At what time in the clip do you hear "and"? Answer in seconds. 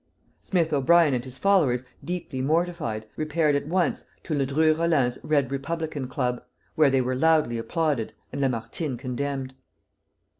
1.13-1.23, 8.31-8.41